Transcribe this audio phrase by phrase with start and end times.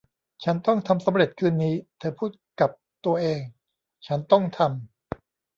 [0.43, 2.71] ฉันต้องทำสำเร็จคืนนี้ เธอพูดกับ
[3.05, 3.41] ตัวเอง
[4.07, 4.71] ฉันต้องทำ